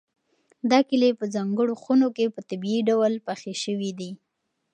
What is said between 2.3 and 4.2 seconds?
په طبیعي ډول پخې شوي دي.